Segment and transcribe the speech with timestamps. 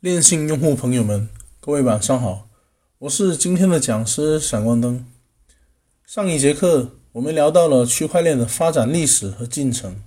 [0.00, 1.28] 链信用户朋友们，
[1.60, 2.48] 各位晚上好，
[3.00, 5.04] 我是今天的讲师闪光灯。
[6.06, 10.02] 上一节课我们聊到了区块链的发展历史和进程，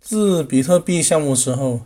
[0.00, 1.80] 自比特币项目之后，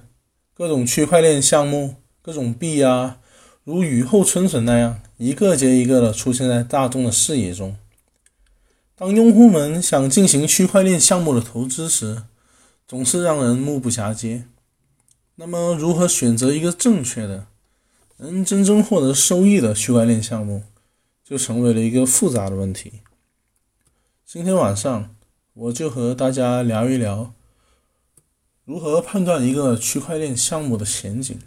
[0.53, 3.17] 各种区块链项目、各种币啊，
[3.65, 7.79] 如雨后春笋那样，一个接一个的出现在大众的视野中。
[8.95, 12.25] 当用户们想进行区块链项目的投资时，
[12.87, 14.45] 总是让人目不暇接。
[15.39, 17.49] 那么，如何选择一个正确的、
[18.17, 20.63] 能真正获得收益的区块链项目，
[21.23, 23.03] 就成为了一个复杂的问题。
[24.25, 25.15] 今天晚上，
[25.53, 27.35] 我就和大家聊一聊，
[28.65, 31.39] 如何判断一个区块链项目的前景。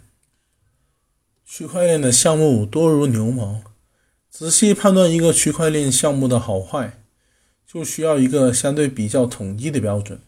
[1.44, 3.60] 区块链的项目多如牛毛，
[4.30, 7.02] 仔细判断一个区块链项目的好坏，
[7.66, 10.20] 就需要一个相对比较统一的标准。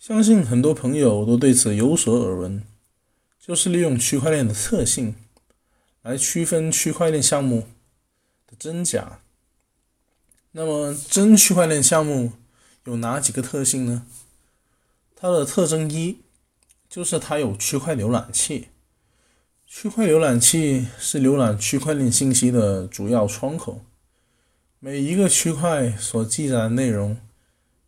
[0.00, 2.64] 相信很多朋友都对此有所耳闻。
[3.44, 5.16] 就是利用区块链的特性
[6.02, 7.66] 来区分区块链项目
[8.46, 9.18] 的真假。
[10.52, 12.34] 那么，真区块链项目
[12.84, 14.06] 有哪几个特性呢？
[15.16, 16.18] 它的特征一
[16.88, 18.68] 就是它有区块浏览器。
[19.66, 23.84] 区块浏览器是浏览区块链信息的主要窗口，
[24.78, 27.16] 每一个区块所记载的内容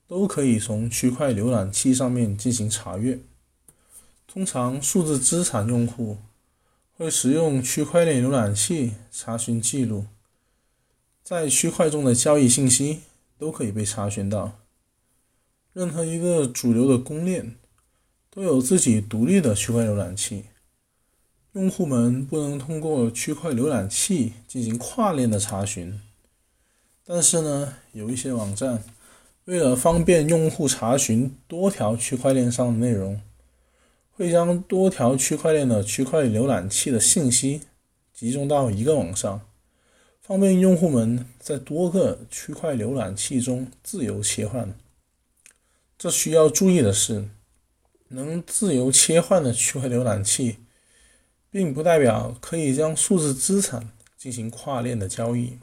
[0.08, 3.20] 都可以从区块浏览器上面进行查阅。
[4.26, 6.18] 通常，数字资产用户
[6.96, 10.06] 会使用区块链浏览器查询记录，
[11.22, 13.00] 在区块中的交易信息
[13.38, 14.58] 都可以被查询到。
[15.72, 17.56] 任何一个主流的公链
[18.30, 20.46] 都有自己独立的区块浏览器，
[21.52, 26.00] 用户们不能通过区块浏览器进行跨链的查询。
[27.04, 28.82] 但是呢，有一些网站
[29.44, 33.20] 为了方便用户查询多条区块链上的内容。
[34.16, 37.62] 会将多条区块链的区块浏览器的信息
[38.12, 39.40] 集中到一个网上，
[40.22, 44.72] 方便用户们在多个区块浏览器中自由切换。
[45.98, 47.28] 这需要注意的是，
[48.08, 50.58] 能自由切换的区块浏览器，
[51.50, 55.58] 并不代表可以将数字资产进行跨链的交易。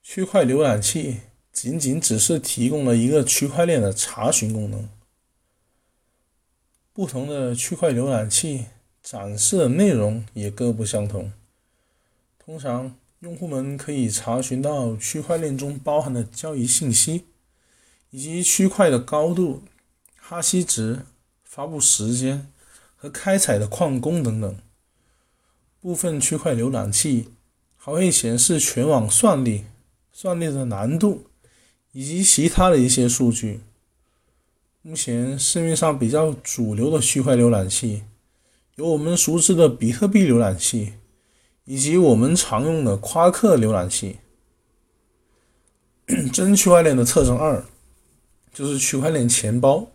[0.00, 1.22] 区块浏览器
[1.52, 4.88] 仅仅只是提供了一个区块链的查询功能。
[6.94, 8.66] 不同的区块浏览器
[9.02, 11.32] 展示的内容也各不相同。
[12.38, 17.24] 通常，用户们可以查询到区块链中包含的交易信息，
[18.10, 19.64] 以及区块的高度、
[20.14, 21.00] 哈希值、
[21.42, 22.46] 发布时间
[22.94, 24.56] 和开采的矿工等等。
[25.80, 27.30] 部分区块浏览器
[27.76, 29.64] 还会显示全网算力、
[30.12, 31.26] 算力的难度
[31.90, 33.58] 以及其他的一些数据。
[34.86, 38.02] 目前市面上比较主流的区块浏览器，
[38.74, 40.92] 有我们熟知的比特币浏览器，
[41.64, 44.18] 以及我们常用的夸克浏览器。
[46.30, 47.64] 真区块链的特征二，
[48.52, 49.88] 就是区块链钱包，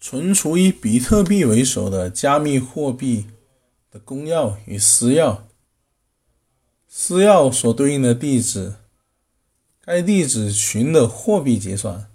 [0.00, 3.26] 存储以比特币为首的加密货币
[3.90, 5.38] 的公钥与私钥，
[6.86, 8.76] 私钥所对应的地址，
[9.84, 12.12] 该地址群的货币结算。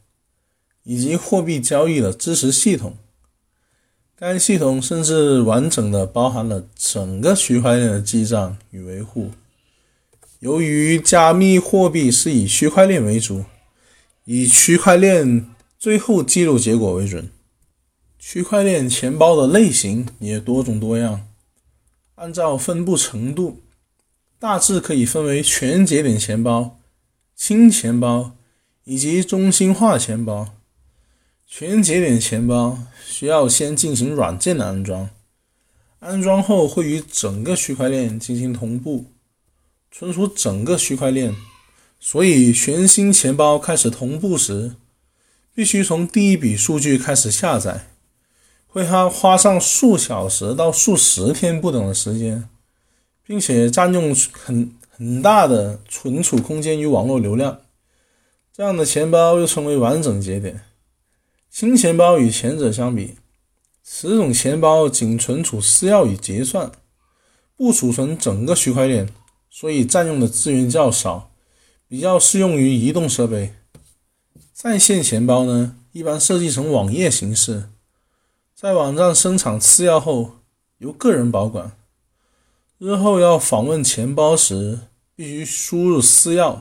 [0.84, 2.98] 以及货币交易的支持系统，
[4.16, 9.32] 该系统甚至完整的包含了整个区块链的记账与维护。
[10.40, 13.46] 由于加密货币是以区块链为主，
[14.26, 17.30] 以区块链最后记录结果为准，
[18.18, 21.28] 区块链钱包的类型也多种多样。
[22.16, 23.62] 按照分布程度，
[24.38, 26.78] 大致可以分为全节点钱包、
[27.36, 28.34] 轻钱包
[28.84, 30.54] 以及中心化钱包。
[31.52, 35.10] 全节点钱包需要先进行软件的安装，
[35.98, 39.06] 安装后会与整个区块链进行同步，
[39.92, 41.36] 存储整个区块链。
[42.00, 44.76] 所以，全新钱包开始同步时，
[45.56, 47.88] 必须从第一笔数据开始下载，
[48.68, 52.48] 会花花上数小时到数十天不等的时间，
[53.26, 57.60] 并且占用很很大的存储空间与网络流量。
[58.56, 60.62] 这样的钱包又称为完整节点。
[61.50, 63.16] 新钱包与前者相比，
[63.84, 66.72] 此种钱包仅存储私钥与结算，
[67.58, 69.10] 不储存整个区块链，
[69.50, 71.32] 所以占用的资源较少，
[71.88, 73.56] 比较适用于移动设备。
[74.54, 77.70] 在线钱包呢，一般设计成网页形式，
[78.56, 80.34] 在网站生产私钥后
[80.78, 81.76] 由个人保管，
[82.78, 84.82] 日后要访问钱包时
[85.16, 86.60] 必须输入私钥，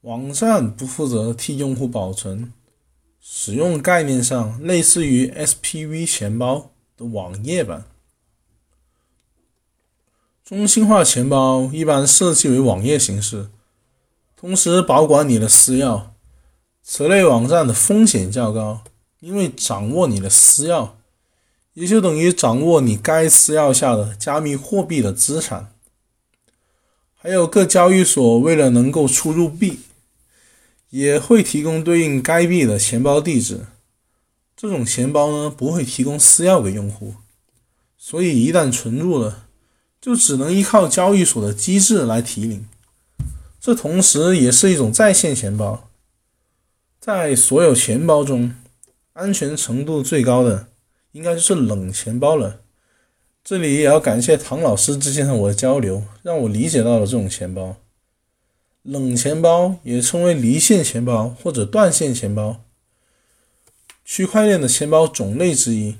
[0.00, 2.52] 网站不负责替用户保存。
[3.26, 7.86] 使用概念上类似于 SPV 钱包，的网页版。
[10.44, 13.48] 中心化钱包一般设计为网页形式，
[14.36, 16.08] 同时保管你的私钥。
[16.82, 18.84] 此类网站的风险较高，
[19.20, 20.90] 因为掌握你的私钥，
[21.72, 25.72] 也就等于掌握你该私钥下的加密货币的资产。
[27.14, 29.80] 还有各交易所为了能够出入币，
[30.94, 33.66] 也会提供对应该币的钱包地址。
[34.56, 37.14] 这种钱包呢，不会提供私钥给用户，
[37.98, 39.48] 所以一旦存入了，
[40.00, 42.68] 就只能依靠交易所的机制来提领。
[43.60, 45.90] 这同时也是一种在线钱包。
[47.00, 48.54] 在所有钱包中，
[49.14, 50.68] 安全程度最高的
[51.10, 52.60] 应该就是冷钱包了。
[53.42, 57.78] 这里也要感谢唐老师之前和我的交流，让我理解到了这种钱包。
[58.84, 62.60] 冷钱包也称为离线钱包或者断线钱包，
[64.04, 65.96] 区块链的钱包种类之一。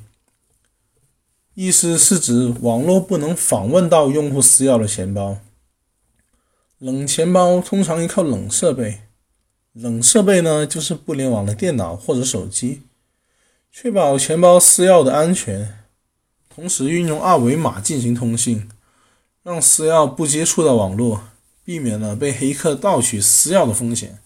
[1.54, 5.38] 意思是指网络不能访问到用户私钥的钱包。
[6.78, 9.00] 冷钱包通常依靠冷设备。
[9.72, 12.82] 冷设备呢，就是不联网的电脑或者手机，
[13.72, 15.78] 确保钱包私钥的安全，
[16.54, 18.69] 同时运用二维码进行通信，
[19.42, 21.22] 让私钥不接触到网络，
[21.64, 24.19] 避免了被黑客盗取私钥的风险。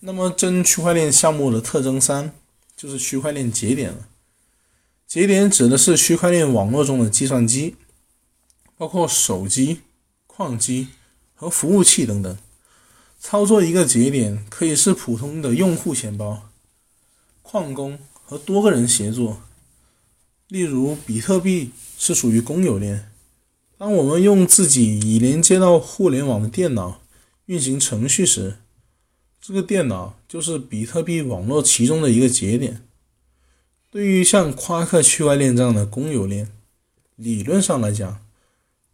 [0.00, 2.32] 那么，真区块链项目的特征三
[2.76, 4.08] 就是区块链节点了。
[5.06, 7.76] 节点指的是区块链网络中的计算机，
[8.76, 9.80] 包括手机、
[10.26, 10.88] 矿机
[11.34, 12.36] 和服务器等等。
[13.18, 16.48] 操作一个节点可以是普通的用户钱包、
[17.42, 19.40] 矿工和多个人协作。
[20.48, 23.10] 例如，比特币是属于公有链。
[23.78, 27.02] 当我们用自己已连接到互联网的电脑
[27.46, 28.56] 运行程序时，
[29.40, 32.82] 这个电脑就是比特币网络其中的一个节点。
[33.90, 36.50] 对于像夸克区块链这样的公有链，
[37.16, 38.20] 理论上来讲，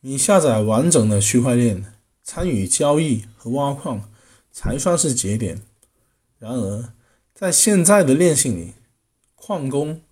[0.00, 1.84] 你下载完整的区块链，
[2.22, 4.08] 参与交易和挖矿。
[4.54, 5.62] 才算是节点。
[6.38, 6.92] 然而，
[7.34, 8.74] 在现在的链性里，
[9.34, 10.02] 矿工、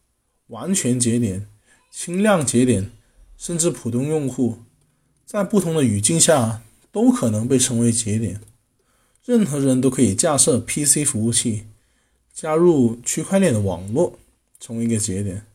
[0.47, 1.47] 完全节点、
[1.91, 2.91] 轻量节点，
[3.41, 4.59] 甚至普通用户，
[5.25, 6.61] 在不同的语境下
[6.93, 8.43] 都可能被称为节点。
[9.25, 11.65] 任何人都可以架设 PC 服务器，
[12.35, 14.19] 加入区块链的网络，
[14.61, 15.47] 成为一个节点。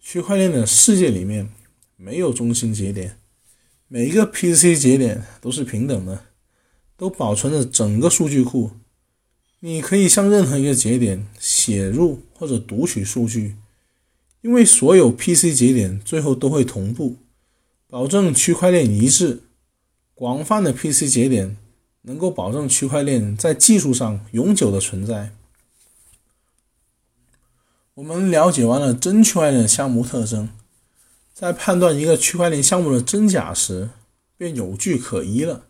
[0.00, 1.48] 区块链的世界里面
[1.94, 3.16] 没有中心节点，
[3.86, 6.24] 每一个 PC 节点都是平等的。
[6.96, 8.72] 都保存着整个数据库，
[9.60, 13.54] 你可以向任何一个节点写入或者读取数据，
[14.40, 17.16] 因为所有 PC 节点最后都会同步，
[17.88, 19.42] 保证区块链一致。
[20.14, 21.56] 广泛的 PC 节点
[22.02, 25.32] 能够保证区块链在技术上永久的存在。
[27.94, 30.48] 我们了解完了真区块链项目特征，
[31.32, 33.90] 在判断一个区块链项目的真假时，
[34.36, 35.66] 便有据可依了。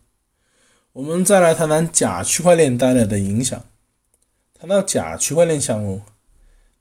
[0.92, 3.64] 我们再来谈谈假区块链带来的影响。
[4.52, 6.02] 谈到假区块链项目，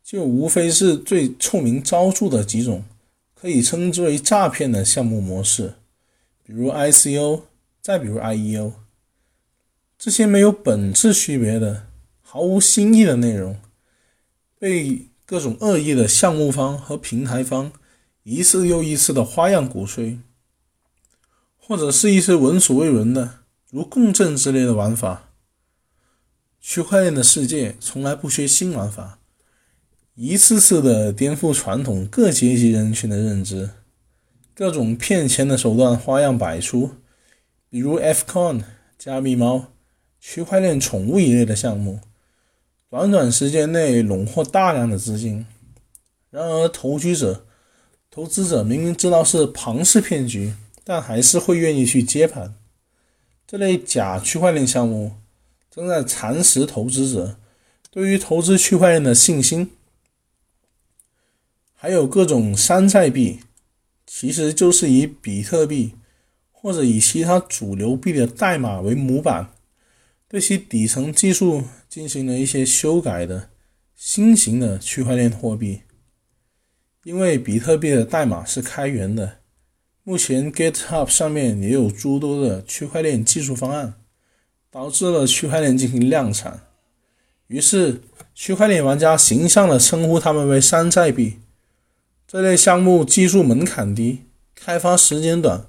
[0.07, 2.85] 就无非是最臭名昭著的几种，
[3.35, 5.73] 可以称之为诈骗的项目模式，
[6.45, 7.41] 比如 ICO，
[7.81, 8.71] 再比如 IEO。
[9.99, 11.87] 这些没有本质区别的、
[12.21, 13.59] 毫无新意的内容，
[14.57, 17.73] 被各种恶意的项目方和平台方
[18.23, 20.19] 一次又一次的花样鼓吹，
[21.57, 23.39] 或者是一些闻所未闻的。
[23.69, 25.31] 如共振之类的玩法，
[26.61, 29.16] 区块链的世界从来不缺新玩法，
[30.19, 33.69] 一次次的颠覆传统各阶级人群的认知，
[34.55, 36.89] 各种骗钱的手段花样百出，
[37.69, 38.63] 比如 Fcon、
[38.97, 39.67] 加密猫、
[40.19, 41.99] 区块链宠物一类的项目，
[42.89, 45.45] 短短时间内笼获大量的资金。
[46.31, 47.45] 然而，投机者、
[48.09, 52.55] 投资者明明知道是庞氏骗局，但还是会愿意去接盘。
[53.45, 55.11] 这类假区块链项目
[55.69, 57.37] 正在蚕食投资者
[57.91, 59.69] 对于投资区块链的信心。
[61.79, 63.41] 还有各种山寨币，
[64.07, 65.93] 其实就是以比特币
[66.51, 69.51] 或者以其他主流币的代码为模板，
[70.27, 73.49] 对其底层技术进行了一些修改的
[73.95, 75.81] 新型的区块链货币。
[77.03, 79.37] 因为比特币的代码是开源的。
[80.03, 83.93] 目前 GitHub 上面也有诸多的区块链技术方案，
[84.71, 86.61] 导致了区块链进行量产。
[87.45, 88.01] 于是，
[88.33, 91.37] 区块链玩家形象地称呼他们为山寨币。
[92.27, 95.67] 这类项目技术门槛低，开发时间短，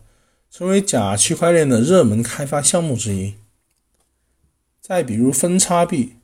[0.51, 3.35] 成为假区块链的热门开发项目之一。
[4.81, 6.15] 再比如分叉币，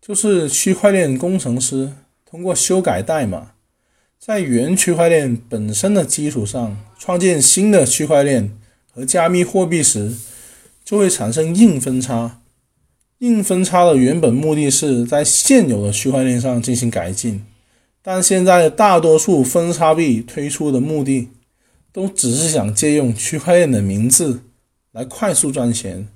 [0.00, 1.94] 就是区块链工程师
[2.24, 3.54] 通过修改代码。
[4.18, 8.56] 在原区块链本身的基础上创建新的区块链
[8.92, 10.14] 和加密货币时，
[10.84, 12.40] 就会产生硬分叉。
[13.18, 17.44] 硬分叉的原本目的是在现有的区块链上进行改进，
[18.08, 21.28] 但现在大多数分叉币推出的目的，
[21.90, 24.42] 都只是想借用区块链的名字
[24.92, 26.06] 来快速赚钱，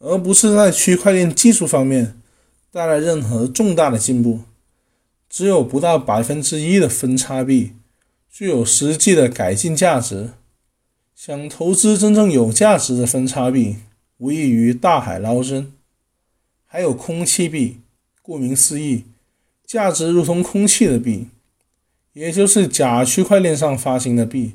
[0.00, 2.20] 而不是在区块链技术方面
[2.72, 4.40] 带来任何重大的进步。
[5.28, 7.74] 只有不到百分之一的分叉币
[8.28, 10.30] 具有实际的改进价值。
[11.14, 13.76] 想投资真正有价值的分叉币，
[14.18, 15.72] 无异于大海捞针。
[16.66, 17.78] 还有空气币，
[18.20, 19.04] 顾名思义，
[19.72, 21.28] 价值如同空气的币，
[22.12, 24.52] 也就是假区块链上发行的币。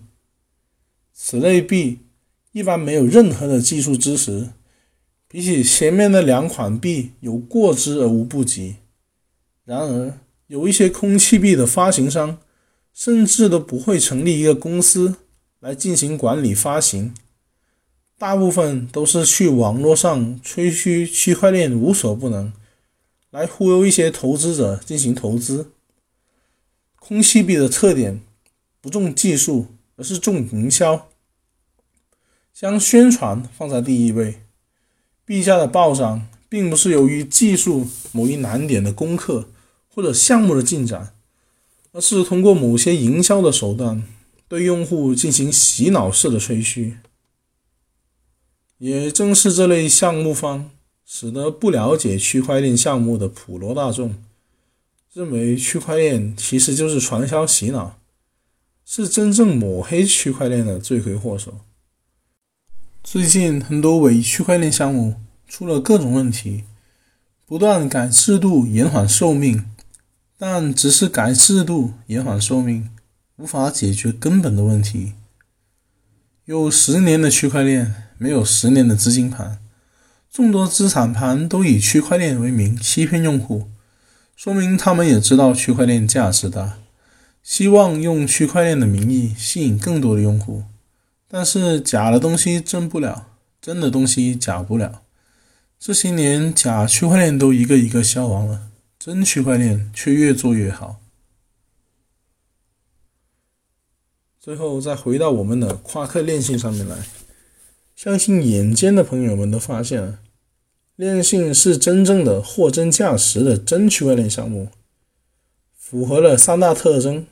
[1.12, 2.02] 此类币
[2.52, 4.50] 一般没有任何的技术支持，
[5.28, 8.76] 比起前面的两款币有过之而无不及。
[9.66, 12.38] 然而，有一些空气币的发行商，
[12.94, 15.16] 甚至都不会成立一个公司
[15.60, 17.16] 来进行管理发行，
[18.20, 22.54] 大部分都是去网络上吹嘘区块链无所不能，
[23.30, 25.72] 来忽悠一些投资者进行投资。
[27.00, 28.22] 空气币的特点
[28.82, 31.10] 不重技术，而是重营销，
[32.54, 34.42] 将宣传放在第一位。
[35.26, 39.50] 币价的暴涨，并不是由于技术某一难点的攻克。
[39.90, 41.16] 或者项目的进展，
[41.92, 44.04] 而是通过某些营销的手段
[44.48, 47.00] 对用户进行洗脑式的吹嘘。
[48.78, 50.70] 也正是这类项目方，
[51.10, 54.16] 使得不了解区块链项目的普罗大众，
[55.14, 57.98] 认为区块链其实就是传销洗脑，
[58.86, 61.62] 是真正抹黑区块链的罪魁祸首。
[63.02, 65.16] 最近很多伪区块链项目
[65.48, 66.66] 出了各种问题，
[67.46, 69.66] 不断改制度，延缓寿命。
[70.38, 72.90] 但只是改制度、延缓寿命，
[73.38, 75.14] 无法解决根本的问题。
[76.46, 79.58] 有十年的区块链，没有十年的资金盘，
[80.32, 83.70] 众多资产盘都以区块链为名欺骗用户，
[84.36, 86.78] 说明他们也知道区块链价值大，
[87.42, 90.64] 希望用区块链的名义吸引更多的用户。
[91.28, 93.30] 但是假的东西真不了，
[93.62, 95.02] 真的东西假不了。
[95.80, 98.70] 这些年，假区块链都一个一个消亡了。
[98.98, 101.00] 真区块链却越做越好。
[104.40, 106.98] 最后再回到我们的夸克链性上面来，
[107.98, 110.20] 相信眼尖的朋友们都发现了，
[110.96, 114.70] 链信是真正的货真价实的真区块链项目，
[115.76, 117.26] 符合了三大特征。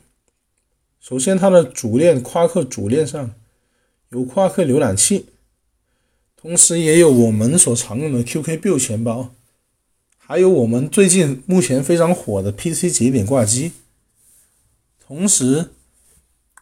[0.98, 3.32] 首先，它的主链夸克主链上
[4.08, 5.26] 有夸克浏览器，
[6.34, 9.32] 同时也有我们所常用的 QK Build 钱包。
[10.18, 13.70] 还有我们最近目前非常火的 PC 节点挂机，
[14.98, 15.70] 同时，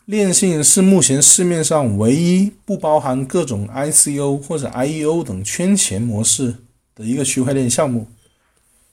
[0.06, 6.56] 链信是目前市面上唯一不包含各种 ICO 或者 IEO 等圈钱模式
[6.94, 8.06] 的一个区块链项目，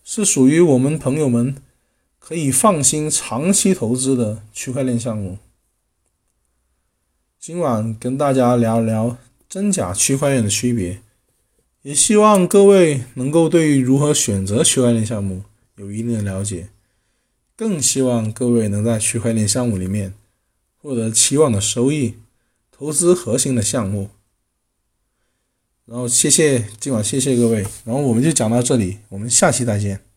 [0.06, 1.58] 是属于我们朋友们
[2.18, 5.38] 可以放心长期投资的区块链项目。
[7.38, 9.18] 今晚跟大家聊聊
[9.50, 11.02] 真假区块链的区别。
[11.82, 15.44] 也希望各位能够对于如何选择区块链项目
[15.76, 16.70] 有一定的了解，
[17.58, 20.14] 更希望各位能在区块链项目里面
[20.82, 22.16] 获得期望的收益，
[22.72, 24.10] 投资核心的项目。
[25.86, 30.11] 然后谢谢今晚谢谢各位，然后我们就讲到这里，我们下期再见。